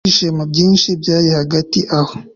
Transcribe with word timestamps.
ibyishimo 0.03 0.43
byinshi 0.51 0.89
byari 1.01 1.29
hagati 1.37 1.79
aho 1.99 2.13